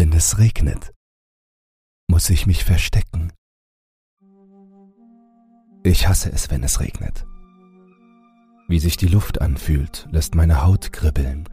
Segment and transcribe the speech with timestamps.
[0.00, 0.94] Wenn es regnet,
[2.08, 3.34] muss ich mich verstecken.
[5.82, 7.26] Ich hasse es, wenn es regnet.
[8.66, 11.50] Wie sich die Luft anfühlt, lässt meine Haut kribbeln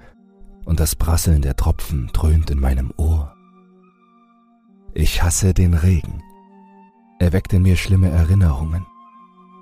[0.63, 3.35] und das Prasseln der Tropfen dröhnt in meinem Ohr.
[4.93, 6.23] Ich hasse den Regen.
[7.19, 8.85] Er weckt in mir schlimme Erinnerungen.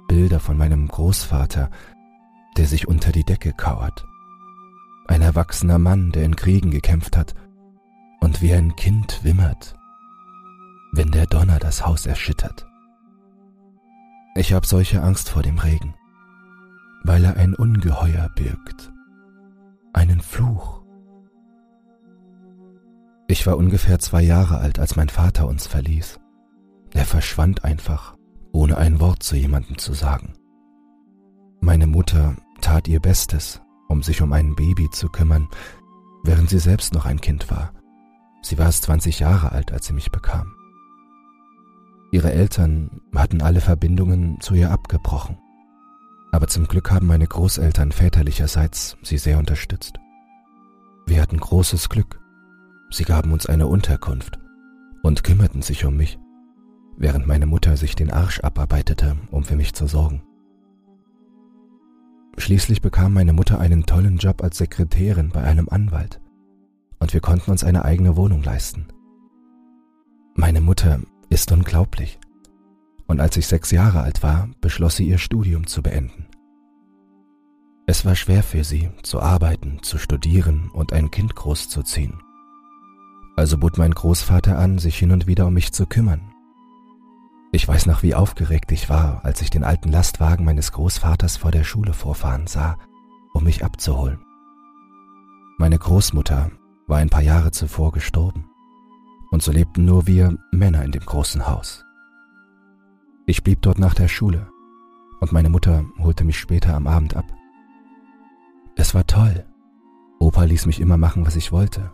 [0.07, 1.71] Bilder von meinem Großvater,
[2.55, 4.05] der sich unter die Decke kauert.
[5.07, 7.33] Ein erwachsener Mann, der in Kriegen gekämpft hat
[8.25, 9.75] und wie ein Kind wimmert,
[10.91, 12.65] wenn der Donner das Haus erschüttert.
[14.35, 15.93] Ich habe solche Angst vor dem Regen,
[17.03, 18.91] weil er ein Ungeheuer birgt,
[19.93, 20.81] einen Fluch.
[23.27, 26.19] Ich war ungefähr zwei Jahre alt, als mein Vater uns verließ.
[26.95, 28.15] Er verschwand einfach,
[28.51, 30.33] ohne ein Wort zu jemandem zu sagen.
[31.61, 35.47] Meine Mutter tat ihr Bestes, um sich um ein Baby zu kümmern,
[36.23, 37.71] während sie selbst noch ein Kind war.
[38.45, 40.53] Sie war erst 20 Jahre alt, als sie mich bekam.
[42.11, 45.39] Ihre Eltern hatten alle Verbindungen zu ihr abgebrochen.
[46.31, 49.97] Aber zum Glück haben meine Großeltern väterlicherseits sie sehr unterstützt.
[51.07, 52.19] Wir hatten großes Glück.
[52.91, 54.37] Sie gaben uns eine Unterkunft
[55.01, 56.19] und kümmerten sich um mich,
[56.97, 60.21] während meine Mutter sich den Arsch abarbeitete, um für mich zu sorgen.
[62.37, 66.21] Schließlich bekam meine Mutter einen tollen Job als Sekretärin bei einem Anwalt
[67.05, 68.87] und wir konnten uns eine eigene Wohnung leisten.
[70.33, 72.17] Meine Mutter ist unglaublich.
[73.05, 76.25] Und als ich sechs Jahre alt war, beschloss sie ihr Studium zu beenden.
[77.85, 82.23] Es war schwer für sie, zu arbeiten, zu studieren und ein Kind großzuziehen.
[83.35, 86.33] Also bot mein Großvater an, sich hin und wieder um mich zu kümmern.
[87.51, 91.51] Ich weiß noch, wie aufgeregt ich war, als ich den alten Lastwagen meines Großvaters vor
[91.51, 92.79] der Schule vorfahren sah,
[93.31, 94.25] um mich abzuholen.
[95.59, 96.49] Meine Großmutter
[96.87, 98.49] war ein paar Jahre zuvor gestorben,
[99.31, 101.83] und so lebten nur wir Männer in dem großen Haus.
[103.25, 104.47] Ich blieb dort nach der Schule,
[105.19, 107.25] und meine Mutter holte mich später am Abend ab.
[108.75, 109.45] Es war toll.
[110.19, 111.91] Opa ließ mich immer machen, was ich wollte,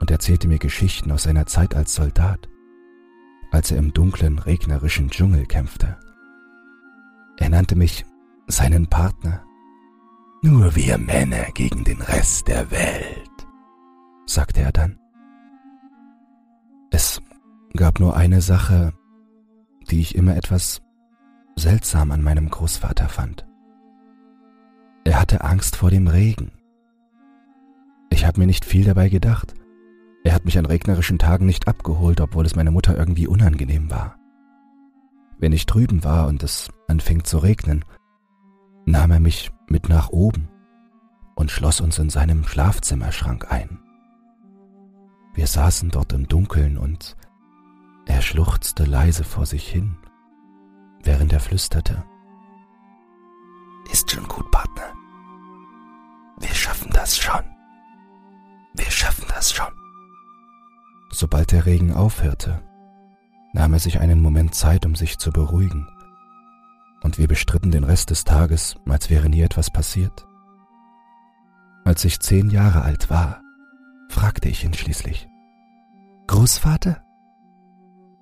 [0.00, 2.48] und erzählte mir Geschichten aus seiner Zeit als Soldat,
[3.50, 5.98] als er im dunklen, regnerischen Dschungel kämpfte.
[7.38, 8.04] Er nannte mich
[8.46, 9.44] seinen Partner.
[10.42, 13.31] Nur wir Männer gegen den Rest der Welt
[14.32, 14.98] sagte er dann.
[16.90, 17.22] Es
[17.74, 18.92] gab nur eine Sache,
[19.90, 20.82] die ich immer etwas
[21.56, 23.46] seltsam an meinem Großvater fand.
[25.04, 26.52] Er hatte Angst vor dem Regen.
[28.10, 29.54] Ich habe mir nicht viel dabei gedacht.
[30.24, 34.16] Er hat mich an regnerischen Tagen nicht abgeholt, obwohl es meiner Mutter irgendwie unangenehm war.
[35.38, 37.84] Wenn ich drüben war und es anfing zu regnen,
[38.86, 40.48] nahm er mich mit nach oben
[41.34, 43.81] und schloss uns in seinem Schlafzimmerschrank ein.
[45.34, 47.16] Wir saßen dort im Dunkeln und
[48.06, 49.96] er schluchzte leise vor sich hin,
[51.02, 52.04] während er flüsterte.
[53.90, 54.92] Ist schon gut, Partner.
[56.38, 57.44] Wir schaffen das schon.
[58.74, 59.72] Wir schaffen das schon.
[61.10, 62.62] Sobald der Regen aufhörte,
[63.52, 65.88] nahm er sich einen Moment Zeit, um sich zu beruhigen,
[67.02, 70.26] und wir bestritten den Rest des Tages, als wäre nie etwas passiert.
[71.84, 73.42] Als ich zehn Jahre alt war,
[74.12, 75.28] fragte ich ihn schließlich.
[76.28, 77.02] Großvater,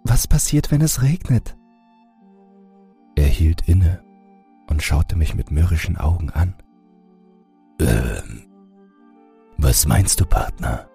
[0.05, 1.57] was passiert, wenn es regnet?
[3.17, 4.03] Er hielt inne
[4.69, 6.55] und schaute mich mit mürrischen Augen an.
[7.81, 8.47] Ähm,
[9.59, 10.89] was meinst du, Partner?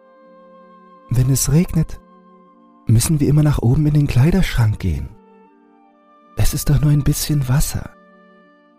[1.10, 2.00] Wenn es regnet,
[2.88, 5.10] müssen wir immer nach oben in den Kleiderschrank gehen.
[6.38, 7.92] Es ist doch nur ein bisschen Wasser.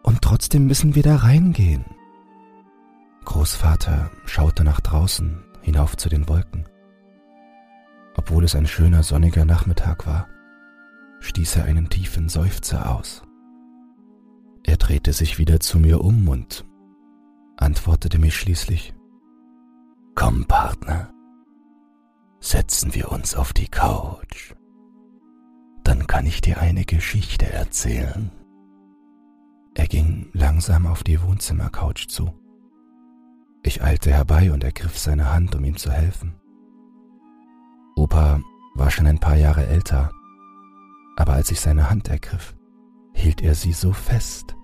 [0.03, 1.84] Und trotzdem müssen wir da reingehen.
[3.25, 6.65] Großvater schaute nach draußen hinauf zu den Wolken.
[8.15, 10.28] Obwohl es ein schöner sonniger Nachmittag war,
[11.19, 13.22] stieß er einen tiefen Seufzer aus.
[14.62, 16.65] Er drehte sich wieder zu mir um und
[17.56, 18.94] antwortete mir schließlich
[20.15, 21.12] Komm, Partner,
[22.38, 24.54] setzen wir uns auf die Couch.
[25.83, 28.30] Dann kann ich dir eine Geschichte erzählen.
[29.74, 32.33] Er ging langsam auf die Wohnzimmercouch zu.
[33.66, 36.36] Ich eilte herbei und ergriff seine Hand, um ihm zu helfen.
[37.97, 38.41] Opa
[38.77, 40.13] war schon ein paar Jahre älter,
[41.16, 42.54] aber als ich seine Hand ergriff,
[43.13, 44.54] hielt er sie so fest,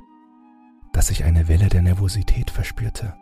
[0.93, 3.13] dass ich eine Welle der Nervosität verspürte.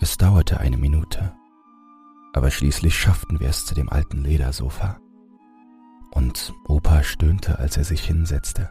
[0.00, 1.36] Es dauerte eine Minute,
[2.32, 4.98] aber schließlich schafften wir es zu dem alten Ledersofa.
[6.10, 8.70] Und Opa stöhnte, als er sich hinsetzte.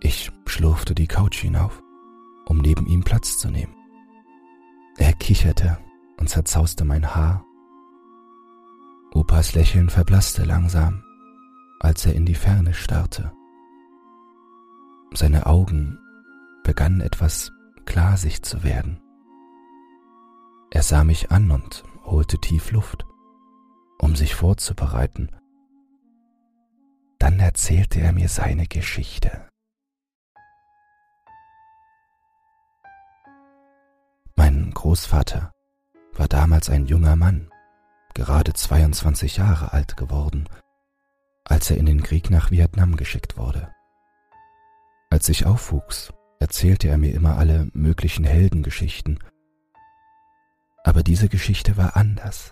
[0.00, 1.80] Ich schlurfte die Couch hinauf
[2.50, 3.74] um neben ihm Platz zu nehmen.
[4.98, 5.78] Er kicherte
[6.18, 7.46] und zerzauste mein Haar
[9.40, 11.02] Noahs Lächeln verblasste langsam,
[11.78, 13.32] als er in die Ferne starrte.
[15.14, 15.98] Seine Augen
[16.62, 17.50] begannen etwas
[17.86, 19.00] glasig zu werden.
[20.70, 23.06] Er sah mich an und holte tief Luft,
[23.98, 25.30] um sich vorzubereiten.
[27.18, 29.49] Dann erzählte er mir seine Geschichte.
[34.90, 35.54] Großvater
[36.14, 37.48] war damals ein junger Mann,
[38.12, 40.48] gerade 22 Jahre alt geworden,
[41.44, 43.72] als er in den Krieg nach Vietnam geschickt wurde.
[45.08, 49.20] Als ich aufwuchs, erzählte er mir immer alle möglichen Heldengeschichten.
[50.82, 52.50] Aber diese Geschichte war anders.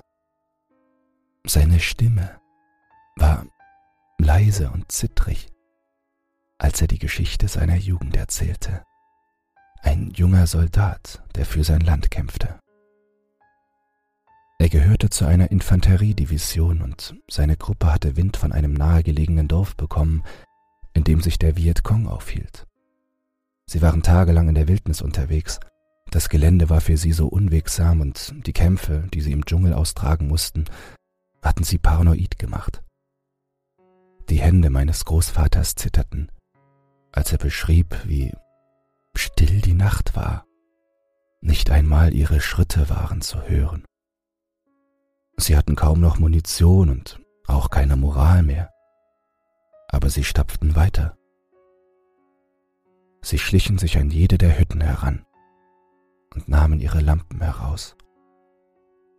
[1.44, 2.40] Seine Stimme
[3.16, 3.46] war
[4.18, 5.48] leise und zittrig,
[6.56, 8.84] als er die Geschichte seiner Jugend erzählte.
[9.82, 12.58] Ein junger Soldat, der für sein Land kämpfte.
[14.58, 20.24] Er gehörte zu einer Infanteriedivision und seine Gruppe hatte Wind von einem nahegelegenen Dorf bekommen,
[20.94, 22.66] in dem sich der Vietcong aufhielt.
[23.66, 25.60] Sie waren tagelang in der Wildnis unterwegs.
[26.10, 30.26] Das Gelände war für sie so unwegsam und die Kämpfe, die sie im Dschungel austragen
[30.26, 30.64] mussten,
[31.40, 32.82] hatten sie paranoid gemacht.
[34.28, 36.32] Die Hände meines Großvaters zitterten,
[37.12, 38.32] als er beschrieb, wie
[39.16, 40.46] still die Nacht war.
[41.40, 43.84] Nicht einmal ihre Schritte waren zu hören.
[45.36, 48.70] Sie hatten kaum noch Munition und auch keine Moral mehr.
[49.88, 51.16] Aber sie stapften weiter.
[53.22, 55.24] Sie schlichen sich an jede der Hütten heran
[56.34, 57.96] und nahmen ihre Lampen heraus,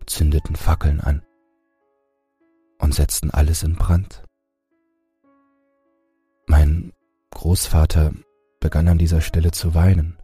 [0.05, 1.23] zündeten Fackeln an
[2.79, 4.23] und setzten alles in Brand.
[6.47, 6.93] Mein
[7.31, 8.13] Großvater
[8.59, 10.17] begann an dieser Stelle zu weinen.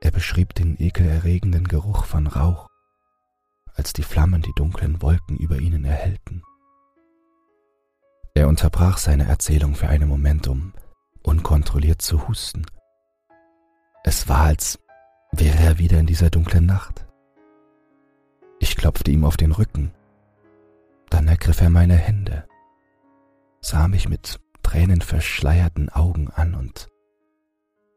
[0.00, 2.68] Er beschrieb den ekelerregenden Geruch von Rauch,
[3.74, 6.42] als die Flammen die dunklen Wolken über ihnen erhellten.
[8.34, 10.72] Er unterbrach seine Erzählung für einen Moment, um
[11.22, 12.64] unkontrolliert zu husten.
[14.04, 14.78] Es war, als
[15.32, 17.06] wäre er wieder in dieser dunklen Nacht.
[18.58, 19.92] Ich klopfte ihm auf den Rücken.
[21.10, 22.46] Dann ergriff er meine Hände,
[23.60, 26.89] sah mich mit tränenverschleierten Augen an und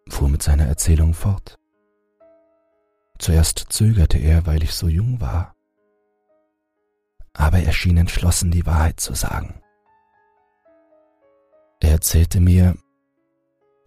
[0.09, 1.59] fuhr mit seiner Erzählung fort.
[3.19, 5.55] Zuerst zögerte er, weil ich so jung war,
[7.33, 9.61] aber er schien entschlossen, die Wahrheit zu sagen.
[11.79, 12.75] Er erzählte mir,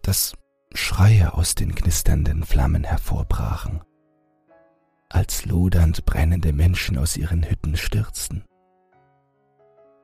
[0.01, 0.33] dass
[0.73, 3.81] Schreie aus den knisternden Flammen hervorbrachen,
[5.09, 8.43] als lodernd brennende Menschen aus ihren Hütten stürzten.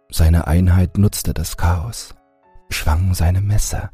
[0.10, 2.16] Seine Einheit nutzte das Chaos,
[2.70, 3.92] schwang seine Messer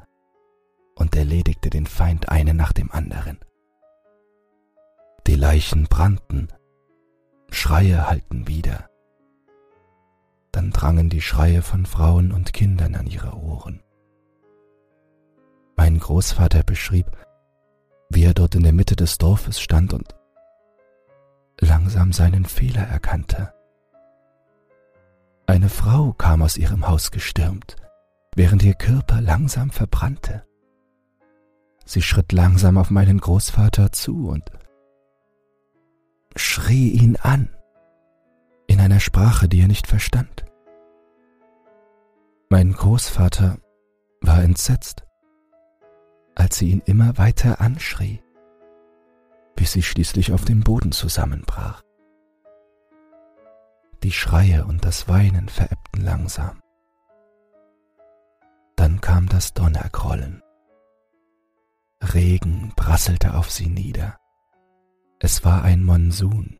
[1.00, 3.40] und erledigte den Feind eine nach dem anderen.
[5.25, 6.50] Die Leichen brannten,
[7.50, 8.90] Schreie hallten wieder.
[10.51, 13.81] Dann drangen die Schreie von Frauen und Kindern an ihre Ohren.
[15.75, 17.07] Mein Großvater beschrieb,
[18.10, 20.16] wie er dort in der Mitte des Dorfes stand und
[21.62, 23.54] langsam seinen Fehler erkannte.
[25.46, 27.75] Eine Frau kam aus ihrem Haus gestürmt,
[28.36, 30.44] während ihr Körper langsam verbrannte.
[31.89, 34.44] Sie schritt langsam auf meinen Großvater zu und
[36.36, 37.50] schrie ihn an,
[38.68, 40.45] in einer Sprache, die er nicht verstand.
[42.50, 43.58] Mein Großvater
[44.22, 45.03] war entsetzt
[46.39, 48.24] als sie ihn immer weiter anschrie,
[49.55, 51.84] bis sie schließlich auf dem Boden zusammenbrach.
[54.03, 56.62] Die Schreie und das Weinen verebbten langsam.
[58.77, 60.41] Dann kam das Donnergrollen.
[62.01, 64.18] Regen prasselte auf sie nieder.
[65.20, 66.58] Es war ein Monsun.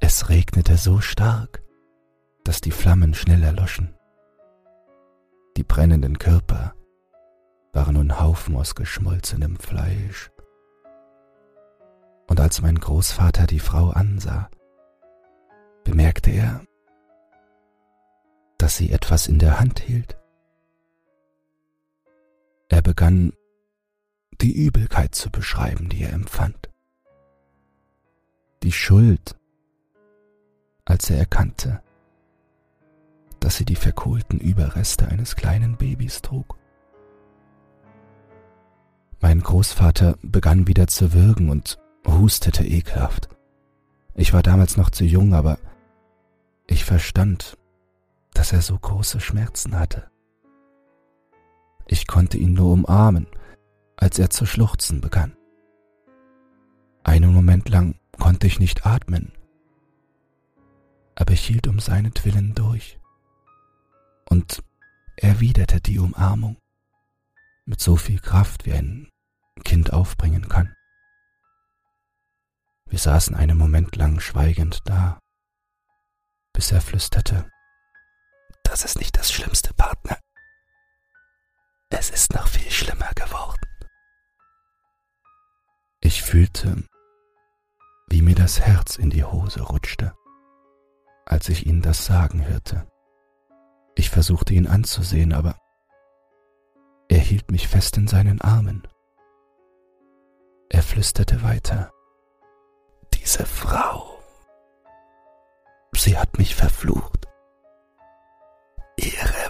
[0.00, 1.62] Es regnete so stark,
[2.44, 3.94] dass die Flammen schnell erloschen.
[5.56, 6.74] Die brennenden Körper
[7.72, 10.30] waren nun Haufen aus geschmolzenem Fleisch.
[12.28, 14.50] Und als mein Großvater die Frau ansah,
[15.84, 16.62] bemerkte er,
[18.58, 20.18] dass sie etwas in der Hand hielt.
[22.68, 23.32] Er begann
[24.42, 26.68] die Übelkeit zu beschreiben, die er empfand.
[28.62, 29.36] Die Schuld,
[30.84, 31.82] als er erkannte,
[33.38, 36.56] dass sie die verkohlten Überreste eines kleinen Babys trug.
[39.20, 43.28] Mein Großvater begann wieder zu würgen und hustete ekelhaft.
[44.14, 45.58] Ich war damals noch zu jung, aber
[46.66, 47.56] ich verstand,
[48.34, 50.10] dass er so große Schmerzen hatte.
[51.86, 53.26] Ich konnte ihn nur umarmen,
[54.02, 55.36] als er zu schluchzen begann.
[57.04, 59.32] Einen Moment lang konnte ich nicht atmen.
[61.14, 62.98] aber ich hielt um seinetwillen durch
[64.28, 64.62] und
[65.16, 66.56] erwiderte die Umarmung
[67.66, 69.08] mit so viel Kraft, wie ein
[69.62, 70.74] Kind aufbringen kann.
[72.88, 75.18] Wir saßen einen Moment lang schweigend da,
[76.54, 77.48] bis er flüsterte,
[78.64, 80.18] das ist nicht das Schlimmste, Partner.
[81.90, 83.71] Es ist noch viel schlimmer geworden.
[86.22, 86.76] Ich fühlte,
[88.08, 90.14] wie mir das Herz in die Hose rutschte,
[91.26, 92.86] als ich ihn das sagen hörte.
[93.96, 95.56] Ich versuchte ihn anzusehen, aber
[97.08, 98.86] er hielt mich fest in seinen Armen.
[100.70, 101.90] Er flüsterte weiter.
[103.14, 104.22] Diese Frau,
[105.92, 107.26] sie hat mich verflucht.
[108.96, 109.41] Ihre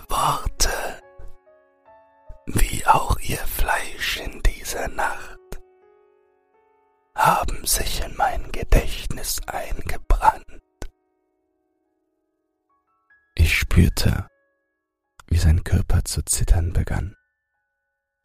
[7.63, 10.45] haben sich in mein Gedächtnis eingebrannt.
[13.37, 14.27] Ich spürte,
[15.29, 17.15] wie sein Körper zu zittern begann,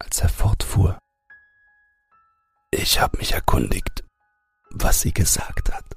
[0.00, 0.98] als er fortfuhr.
[2.72, 4.02] Ich habe mich erkundigt,
[4.70, 5.94] was sie gesagt hat.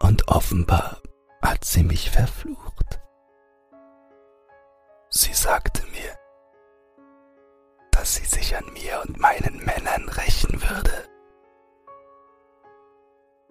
[0.00, 1.00] Und offenbar
[1.40, 3.00] hat sie mich verflucht.
[5.08, 6.14] Sie sagte mir,
[7.92, 11.17] dass sie sich an mir und meinen Männern rächen würde.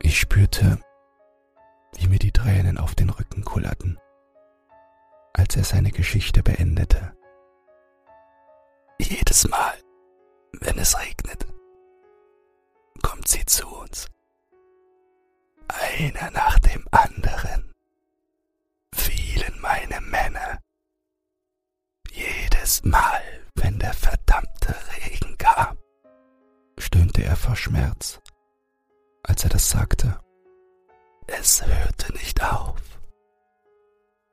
[0.08, 0.80] Ich spürte,
[1.98, 4.00] wie mir die Tränen auf den Rücken kullerten
[5.34, 7.14] als er seine Geschichte beendete.
[9.00, 9.74] Jedes Mal,
[10.62, 11.46] wenn es regnet,
[13.04, 14.08] kommt sie zu uns.
[15.68, 17.74] Einer nach dem anderen
[18.96, 20.60] fielen meine Männer.
[22.12, 23.22] Jedes Mal,
[23.56, 24.74] wenn der verdammte
[25.04, 25.78] Regen kam,
[26.80, 28.22] stöhnte er vor Schmerz,
[29.28, 30.20] als er das sagte.
[31.28, 32.82] Es hörte nicht auf.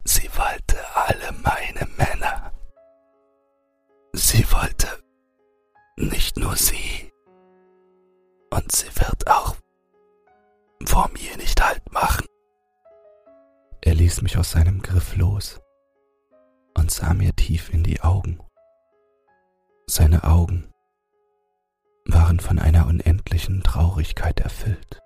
[0.05, 2.53] Sie wollte alle meine Männer.
[4.13, 4.87] Sie wollte
[5.97, 7.11] nicht nur sie.
[8.51, 9.57] Und sie wird auch
[10.85, 12.27] vor mir nicht halt machen.
[13.81, 15.61] Er ließ mich aus seinem Griff los
[16.77, 18.39] und sah mir tief in die Augen.
[19.87, 20.74] Seine Augen
[22.07, 25.01] waren von einer unendlichen Traurigkeit erfüllt.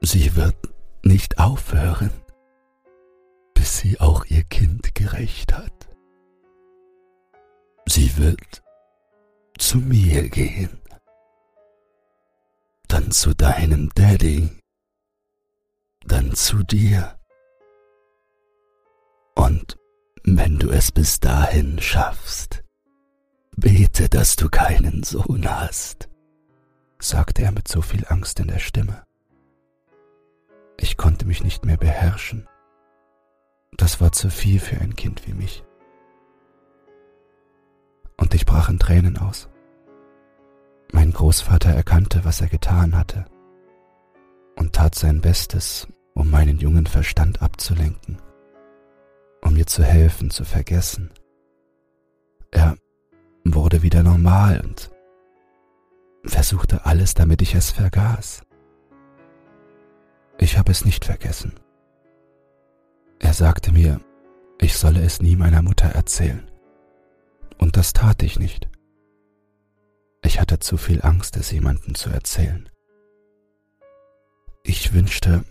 [0.00, 0.56] Sie wird
[1.02, 2.10] nicht aufhören,
[3.54, 5.72] bis sie auch ihr Kind gerecht hat.
[7.88, 8.62] Sie wird
[9.58, 10.80] zu mir gehen,
[12.88, 14.50] dann zu deinem Daddy,
[16.04, 17.18] dann zu dir.
[19.34, 19.76] Und
[20.24, 22.65] wenn du es bis dahin schaffst,
[23.56, 26.08] bete, dass du keinen Sohn hast,
[26.98, 29.04] sagte er mit so viel Angst in der Stimme.
[30.78, 32.46] Ich konnte mich nicht mehr beherrschen.
[33.76, 35.64] Das war zu viel für ein Kind wie mich.
[38.18, 39.48] Und ich brach in Tränen aus.
[40.92, 43.26] Mein Großvater erkannte, was er getan hatte,
[44.56, 48.22] und tat sein Bestes, um meinen jungen Verstand abzulenken,
[49.42, 51.10] um mir zu helfen, zu vergessen.
[52.52, 52.76] Er
[53.54, 54.90] wurde wieder normal und
[56.24, 58.42] versuchte alles, damit ich es vergaß.
[60.38, 61.54] Ich habe es nicht vergessen.
[63.18, 64.00] Er sagte mir,
[64.60, 66.50] ich solle es nie meiner Mutter erzählen.
[67.58, 68.68] Und das tat ich nicht.
[70.22, 72.68] Ich hatte zu viel Angst, es jemandem zu erzählen.
[74.62, 75.44] Ich wünschte,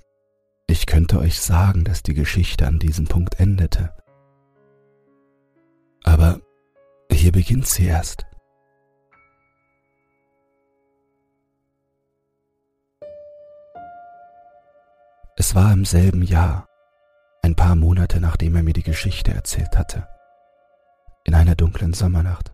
[0.68, 3.94] ich könnte euch sagen, dass die Geschichte an diesem Punkt endete.
[6.04, 6.42] Aber
[7.15, 8.25] hier beginnt sie erst.
[15.38, 16.65] Es war im selben Jahr,
[17.41, 20.07] ein paar Monate nachdem er mir die Geschichte erzählt hatte,
[21.25, 22.53] in einer dunklen Sommernacht.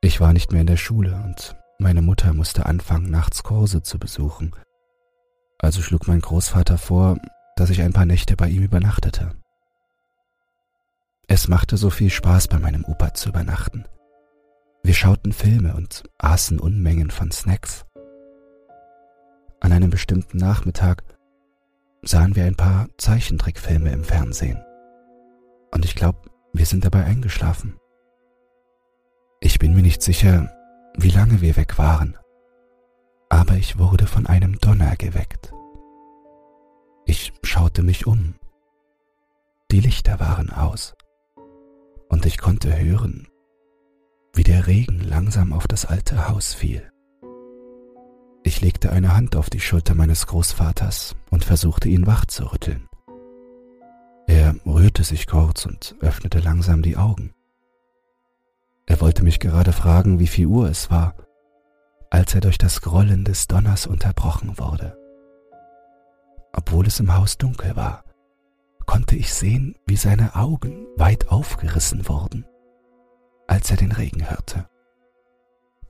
[0.00, 3.98] Ich war nicht mehr in der Schule und meine Mutter musste anfangen, nachts Kurse zu
[3.98, 4.54] besuchen.
[5.58, 7.18] Also schlug mein Großvater vor,
[7.56, 9.41] dass ich ein paar Nächte bei ihm übernachtete.
[11.34, 13.86] Es machte so viel Spaß, bei meinem Opa zu übernachten.
[14.82, 17.86] Wir schauten Filme und aßen Unmengen von Snacks.
[19.58, 21.02] An einem bestimmten Nachmittag
[22.02, 24.62] sahen wir ein paar Zeichentrickfilme im Fernsehen.
[25.70, 26.18] Und ich glaube,
[26.52, 27.78] wir sind dabei eingeschlafen.
[29.40, 30.52] Ich bin mir nicht sicher,
[30.98, 32.18] wie lange wir weg waren,
[33.30, 35.50] aber ich wurde von einem Donner geweckt.
[37.06, 38.34] Ich schaute mich um.
[39.70, 40.94] Die Lichter waren aus
[42.12, 43.26] und ich konnte hören,
[44.34, 46.92] wie der Regen langsam auf das alte Haus fiel.
[48.44, 52.86] Ich legte eine Hand auf die Schulter meines Großvaters und versuchte ihn wach zu rütteln.
[54.26, 57.32] Er rührte sich kurz und öffnete langsam die Augen.
[58.86, 61.16] Er wollte mich gerade fragen, wie viel Uhr es war,
[62.10, 64.98] als er durch das Grollen des Donners unterbrochen wurde.
[66.52, 68.04] Obwohl es im Haus dunkel war,
[68.86, 72.44] konnte ich sehen, wie seine Augen weit aufgerissen wurden,
[73.46, 74.68] als er den Regen hörte.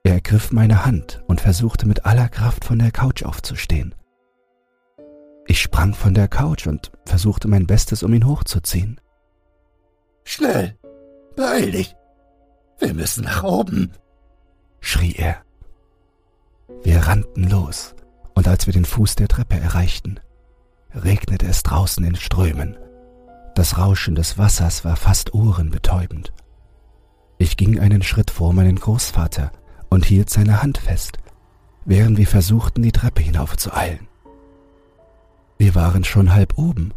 [0.04, 3.94] Er ergriff meine Hand und versuchte mit aller Kraft von der Couch aufzustehen.
[5.46, 9.00] Ich sprang von der Couch und versuchte mein Bestes, um ihn hochzuziehen.
[10.24, 10.76] Schnell,
[11.36, 11.94] beeil dich.
[12.78, 13.92] Wir müssen nach oben,
[14.80, 15.42] schrie er.
[16.82, 17.94] Wir rannten los,
[18.34, 20.18] und als wir den Fuß der Treppe erreichten,
[20.94, 22.76] regnete es draußen in Strömen.
[23.54, 26.32] Das Rauschen des Wassers war fast ohrenbetäubend.
[27.38, 29.52] Ich ging einen Schritt vor meinen Großvater
[29.90, 31.18] und hielt seine Hand fest,
[31.84, 34.08] während wir versuchten, die Treppe hinaufzueilen.
[35.58, 36.92] Wir waren schon halb oben,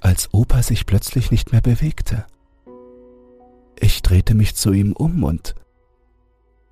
[0.00, 2.26] als Opa sich plötzlich nicht mehr bewegte.
[3.78, 5.54] Ich drehte mich zu ihm um und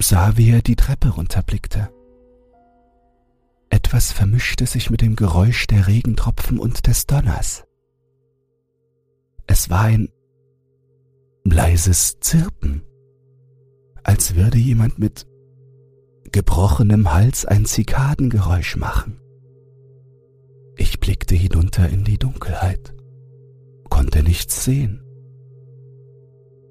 [0.01, 1.91] sah, wie er die Treppe runterblickte.
[3.87, 7.63] Etwas vermischte sich mit dem Geräusch der Regentropfen und des Donners.
[9.47, 10.09] Es war ein
[11.45, 12.83] leises Zirpen,
[14.03, 15.29] als würde jemand mit
[16.33, 19.21] gebrochenem Hals ein Zikadengeräusch machen.
[20.77, 22.93] Ich blickte hinunter in die Dunkelheit,
[23.89, 25.01] konnte nichts sehen,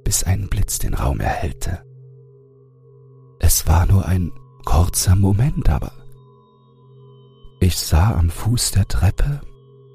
[0.04, 1.80] bis ein Blitz den Raum erhellte.
[3.40, 4.34] Es war nur ein
[4.66, 6.05] kurzer Moment, aber
[7.60, 9.42] ich sah am Fuß der Treppe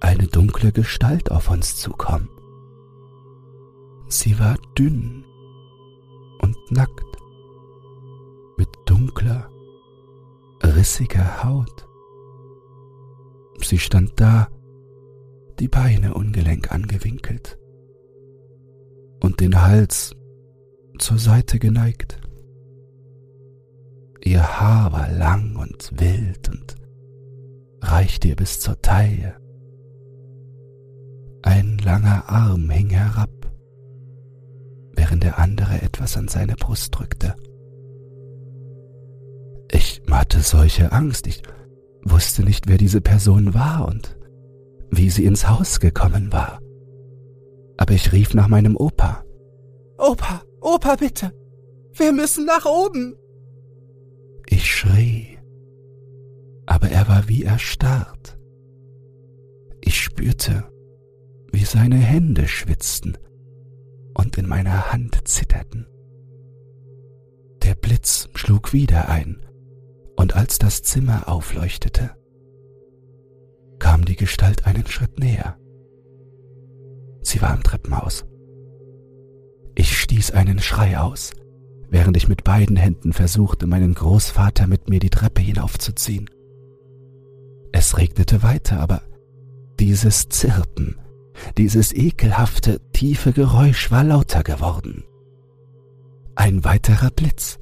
[0.00, 2.28] eine dunkle Gestalt auf uns zukommen.
[4.08, 5.24] Sie war dünn
[6.40, 7.04] und nackt,
[8.56, 9.48] mit dunkler,
[10.62, 11.86] rissiger Haut.
[13.62, 14.48] Sie stand da,
[15.58, 17.58] die Beine ungelenk angewinkelt
[19.20, 20.16] und den Hals
[20.98, 22.20] zur Seite geneigt.
[24.22, 26.79] Ihr Haar war lang und wild und
[27.80, 29.36] reichte ihr bis zur Taille.
[31.42, 33.30] Ein langer Arm hing herab,
[34.94, 37.34] während der andere etwas an seine Brust drückte.
[39.72, 41.42] Ich hatte solche Angst, ich
[42.04, 44.16] wusste nicht, wer diese Person war und
[44.90, 46.60] wie sie ins Haus gekommen war.
[47.76, 49.24] Aber ich rief nach meinem Opa.
[49.96, 51.32] Opa, Opa, bitte.
[51.94, 53.16] Wir müssen nach oben.
[54.46, 55.29] Ich schrie,
[56.70, 58.38] aber er war wie erstarrt.
[59.80, 60.70] Ich spürte,
[61.50, 63.18] wie seine Hände schwitzten
[64.14, 65.88] und in meiner Hand zitterten.
[67.64, 69.42] Der Blitz schlug wieder ein
[70.16, 72.12] und als das Zimmer aufleuchtete,
[73.80, 75.58] kam die Gestalt einen Schritt näher.
[77.20, 78.24] Sie war im Treppenhaus.
[79.74, 81.32] Ich stieß einen Schrei aus,
[81.88, 86.30] während ich mit beiden Händen versuchte, meinen Großvater mit mir die Treppe hinaufzuziehen.
[87.72, 89.02] Es regnete weiter, aber
[89.78, 90.96] dieses Zirpen,
[91.56, 95.04] dieses ekelhafte, tiefe Geräusch war lauter geworden.
[96.34, 97.58] Ein weiterer Blitz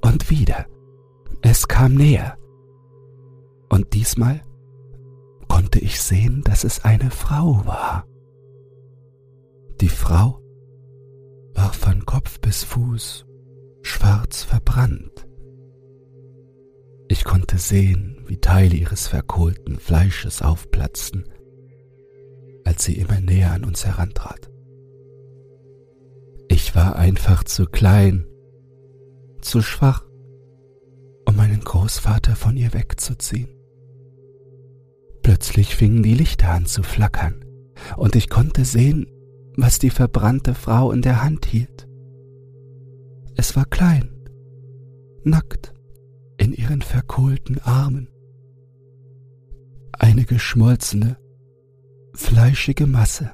[0.00, 0.66] und wieder
[1.46, 2.38] es kam näher.
[3.68, 4.40] Und diesmal
[5.46, 8.06] konnte ich sehen, dass es eine Frau war.
[9.82, 10.40] Die Frau
[11.52, 13.26] war von Kopf bis Fuß
[13.82, 15.26] schwarz verbrannt.
[17.08, 21.24] Ich konnte sehen, wie Teile ihres verkohlten Fleisches aufplatzten,
[22.64, 24.50] als sie immer näher an uns herantrat.
[26.48, 28.26] Ich war einfach zu klein,
[29.40, 30.06] zu schwach,
[31.26, 33.48] um meinen Großvater von ihr wegzuziehen.
[35.22, 37.44] Plötzlich fingen die Lichter an zu flackern,
[37.96, 39.06] und ich konnte sehen,
[39.56, 41.86] was die verbrannte Frau in der Hand hielt.
[43.36, 44.10] Es war klein,
[45.22, 45.73] nackt,
[46.36, 48.08] in ihren verkohlten Armen.
[49.92, 51.16] Eine geschmolzene,
[52.14, 53.30] fleischige Masse,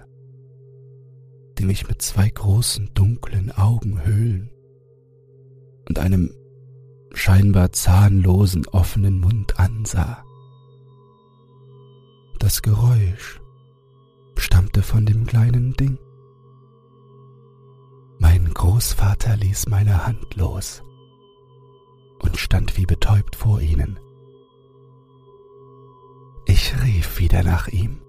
[1.58, 4.50] die mich mit zwei großen dunklen Augenhöhlen
[5.88, 6.32] und einem
[7.12, 10.22] scheinbar zahnlosen offenen Mund ansah.
[12.38, 13.40] Das Geräusch
[14.36, 15.98] stammte von dem kleinen Ding.
[18.18, 20.82] Mein Großvater ließ meine Hand los
[22.22, 23.98] und stand wie betäubt vor ihnen.
[26.46, 28.00] Ich rief wieder nach ihm,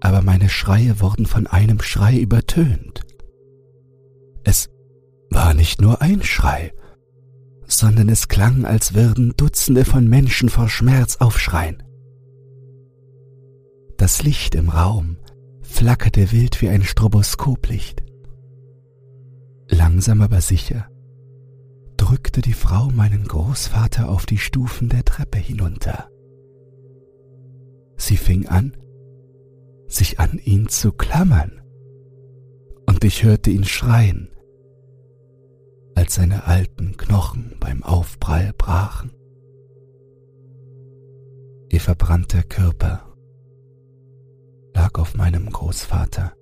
[0.00, 3.02] aber meine Schreie wurden von einem Schrei übertönt.
[4.44, 4.70] Es
[5.30, 6.72] war nicht nur ein Schrei,
[7.66, 11.82] sondern es klang, als würden Dutzende von Menschen vor Schmerz aufschreien.
[13.96, 15.18] Das Licht im Raum
[15.62, 18.02] flackerte wild wie ein Stroboskoplicht.
[19.68, 20.88] Langsam aber sicher
[21.98, 26.08] drückte die Frau meinen Großvater auf die Stufen der Treppe hinunter.
[27.96, 28.74] Sie fing an,
[29.88, 31.60] sich an ihn zu klammern,
[32.86, 34.30] und ich hörte ihn schreien,
[35.94, 39.10] als seine alten Knochen beim Aufprall brachen.
[41.70, 43.14] Ihr verbrannter Körper
[44.72, 46.32] lag auf meinem Großvater.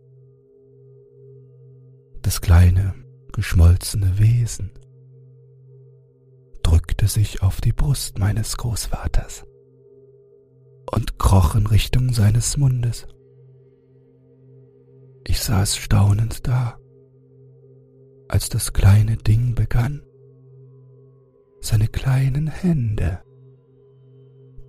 [2.22, 2.94] Das kleine,
[3.32, 4.70] geschmolzene Wesen
[6.96, 9.44] drückte sich auf die Brust meines Großvaters
[10.90, 13.06] und kroch in Richtung seines Mundes.
[15.26, 16.78] Ich saß staunend da,
[18.28, 20.06] als das kleine Ding begann,
[21.60, 23.20] seine kleinen Hände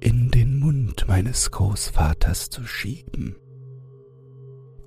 [0.01, 3.37] in den Mund meines Großvaters zu schieben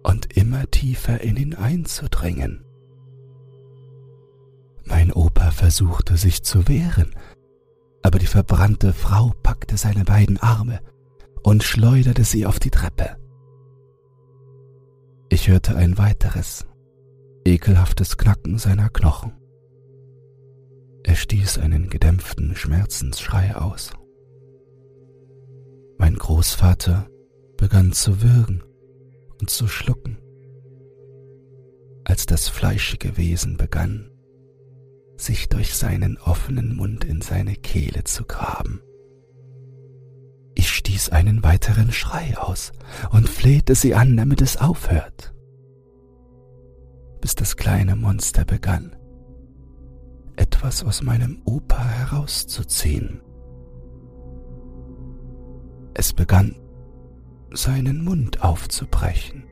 [0.03, 2.67] und immer tiefer in ihn einzudringen.
[4.85, 7.15] Mein Opa versuchte sich zu wehren,
[8.03, 10.81] aber die verbrannte Frau packte seine beiden Arme
[11.43, 13.17] und schleuderte sie auf die Treppe.
[15.29, 16.67] Ich hörte ein weiteres,
[17.45, 19.33] ekelhaftes Knacken seiner Knochen.
[21.05, 23.93] Er stieß einen gedämpften Schmerzensschrei aus.
[25.99, 27.09] Mein Großvater
[27.57, 28.63] begann zu würgen
[29.41, 30.19] und zu schlucken,
[32.05, 34.10] als das fleischige Wesen begann,
[35.21, 38.81] sich durch seinen offenen Mund in seine Kehle zu graben.
[40.55, 42.73] Ich stieß einen weiteren Schrei aus
[43.11, 45.35] und flehte sie an, damit es aufhört,
[47.21, 48.97] bis das kleine Monster begann,
[50.37, 53.23] etwas aus meinem Opa herauszuziehen.
[55.95, 56.57] Es begann
[57.53, 59.45] seinen Mund aufzubrechen,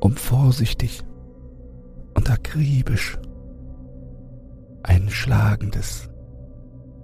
[0.00, 1.02] um vorsichtig
[2.14, 3.18] und akribisch
[4.86, 6.08] ein schlagendes,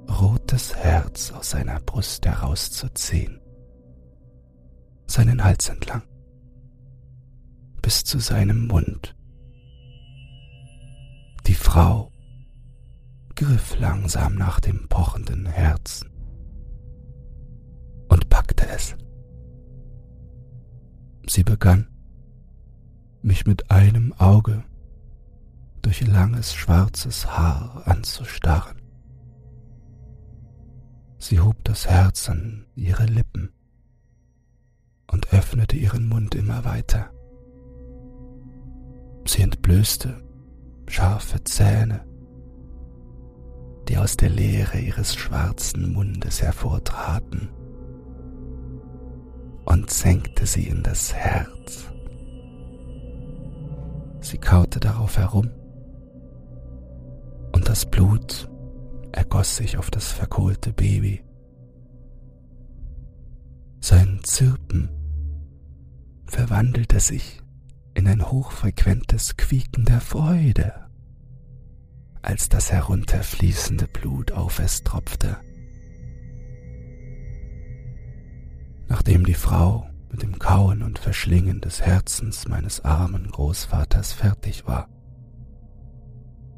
[0.09, 3.41] rotes Herz aus seiner Brust herauszuziehen,
[5.07, 6.03] seinen Hals entlang,
[7.83, 9.17] bis zu seinem Mund.
[11.47, 12.11] Die Frau
[13.35, 16.09] griff langsam nach dem pochenden Herzen
[18.09, 18.95] und packte es.
[21.27, 21.89] Sie begann,
[23.23, 24.65] mich mit einem Auge
[25.83, 28.81] durch langes schwarzes Haar anzustarren.
[31.19, 33.53] Sie hob das Herz an ihre Lippen
[35.11, 37.11] und öffnete ihren Mund immer weiter.
[39.27, 40.23] Sie entblößte
[40.89, 42.05] scharfe Zähne,
[43.89, 47.51] die aus der Leere ihres schwarzen Mundes hervortraten
[49.65, 51.87] und senkte sie in das Herz.
[54.21, 55.51] Sie kaute darauf herum
[57.63, 58.51] und das Blut
[59.13, 61.23] ergoss sich auf das verkohlte Baby.
[63.79, 64.91] Sein Zirpen
[66.27, 67.41] verwandelte sich
[67.95, 70.75] in ein hochfrequentes Quieken der Freude,
[72.21, 75.37] als das herunterfließende Blut auf es tropfte.
[78.89, 84.89] Nachdem die Frau mit dem Kauen und Verschlingen des Herzens meines armen Großvaters fertig war,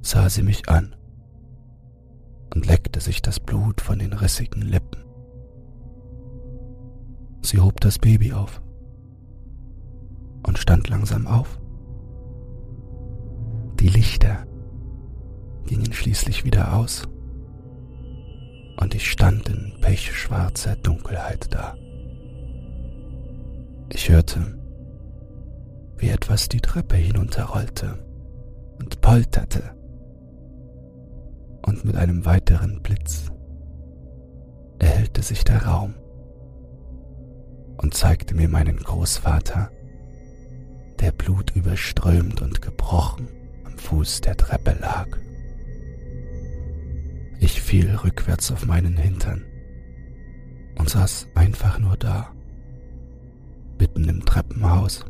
[0.04, 0.94] sah sie mich an
[2.54, 5.02] und leckte sich das Blut von den rissigen Lippen.
[7.40, 8.62] Sie hob das Baby auf
[10.46, 11.58] und stand langsam auf.
[13.80, 14.46] Die Lichter
[15.66, 17.08] gingen schließlich wieder aus
[18.80, 21.74] und ich stand in pechschwarzer Dunkelheit da.
[23.90, 24.58] Ich hörte,
[25.96, 27.98] wie etwas die Treppe hinunterrollte
[28.78, 29.83] und polterte.
[31.66, 33.30] Und mit einem weiteren Blitz
[34.78, 35.94] erhellte sich der Raum
[37.78, 39.70] und zeigte mir meinen Großvater,
[41.00, 43.28] der blutüberströmt und gebrochen
[43.64, 45.08] am Fuß der Treppe lag.
[47.40, 49.44] Ich fiel rückwärts auf meinen Hintern
[50.78, 52.30] und saß einfach nur da
[53.78, 55.04] mitten im Treppenhaus,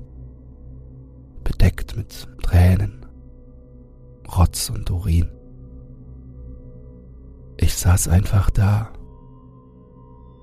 [1.44, 3.06] bedeckt mit Tränen,
[4.36, 5.30] Rotz und Urin.
[7.56, 8.92] Ich saß einfach da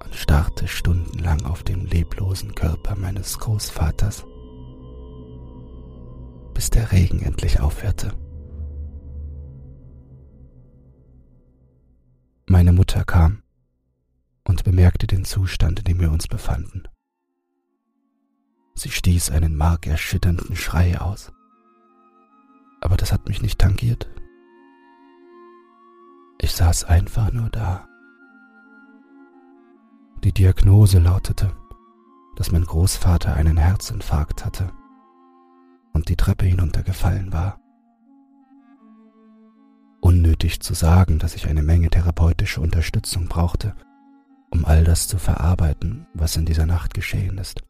[0.03, 4.25] und starrte stundenlang auf den leblosen Körper meines Großvaters,
[6.53, 8.13] bis der Regen endlich aufhörte.
[12.47, 13.43] Meine Mutter kam
[14.43, 16.83] und bemerkte den Zustand, in dem wir uns befanden.
[18.75, 21.31] Sie stieß einen markerschütternden Schrei aus.
[22.81, 24.09] Aber das hat mich nicht tangiert.
[26.51, 27.87] Ich saß einfach nur da.
[30.21, 31.49] Die Diagnose lautete,
[32.35, 34.69] dass mein Großvater einen Herzinfarkt hatte
[35.93, 37.57] und die Treppe hinuntergefallen war.
[40.01, 43.73] Unnötig zu sagen, dass ich eine Menge therapeutische Unterstützung brauchte,
[44.49, 47.63] um all das zu verarbeiten, was in dieser Nacht geschehen ist.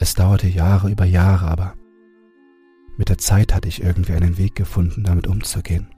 [0.00, 1.74] Es dauerte Jahre über Jahre, aber
[2.96, 5.94] mit der Zeit hatte ich irgendwie einen Weg gefunden, damit umzugehen.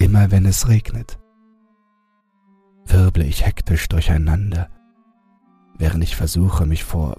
[0.00, 1.18] Immer wenn es regnet,
[2.86, 4.70] wirble ich hektisch durcheinander,
[5.76, 7.16] während ich versuche, mich vor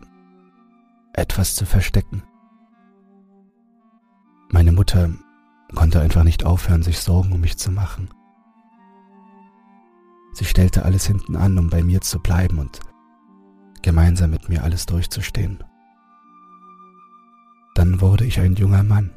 [1.12, 2.24] etwas zu verstecken.
[4.50, 5.10] Meine Mutter
[5.76, 8.10] konnte einfach nicht aufhören, sich Sorgen um mich zu machen.
[10.32, 12.80] Sie stellte alles hinten an, um bei mir zu bleiben und
[13.82, 15.62] gemeinsam mit mir alles durchzustehen.
[17.76, 19.12] Dann wurde ich ein junger Mann.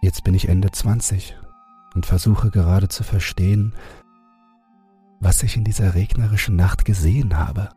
[0.00, 1.36] Jetzt bin ich Ende 20
[1.94, 3.72] und versuche gerade zu verstehen,
[5.20, 7.70] was ich in dieser regnerischen Nacht gesehen habe.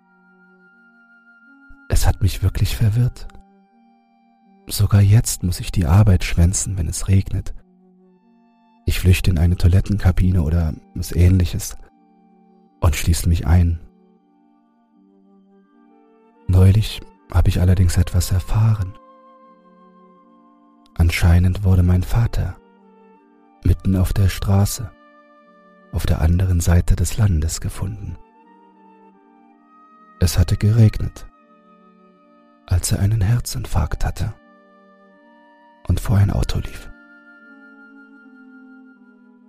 [1.90, 3.28] Es hat mich wirklich verwirrt.
[4.68, 7.54] Sogar jetzt muss ich die Arbeit schwänzen, wenn es regnet.
[8.86, 11.78] Ich flüchte in eine Toilettenkabine oder was ähnliches
[12.82, 13.80] und schließe mich ein.
[16.48, 17.02] Neulich
[17.32, 18.98] habe ich allerdings etwas erfahren.
[20.96, 22.58] Anscheinend wurde mein Vater
[23.64, 24.92] mitten auf der Straße
[25.92, 28.18] auf der anderen Seite des Landes gefunden.
[30.20, 31.28] Es hatte geregnet,
[32.66, 34.34] als er einen Herzinfarkt hatte
[35.88, 36.92] und vor ein Auto lief.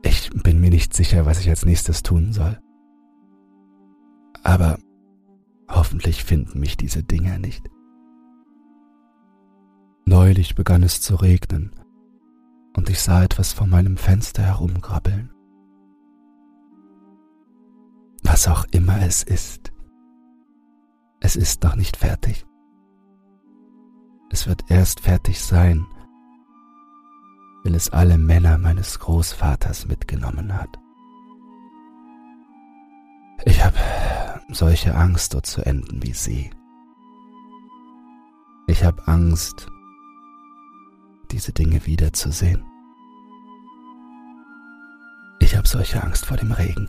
[0.02, 2.58] Ich bin mir nicht sicher, was ich als nächstes tun soll.
[4.42, 4.78] Aber
[5.68, 7.68] hoffentlich finden mich diese Dinger nicht.
[10.04, 11.72] Neulich begann es zu regnen
[12.76, 15.30] und ich sah etwas vor meinem Fenster herumkrabbeln.
[18.22, 19.72] Was auch immer es ist,
[21.20, 22.46] es ist noch nicht fertig.
[24.30, 25.86] Es wird erst fertig sein,
[27.64, 30.78] wenn es alle Männer meines Großvaters mitgenommen hat.
[33.44, 33.76] Ich habe
[34.50, 36.50] solche Angst, dort zu enden wie sie.
[38.66, 39.68] Ich habe Angst,
[41.30, 42.64] diese Dinge wiederzusehen.
[45.40, 46.88] Ich habe solche Angst vor dem Regen.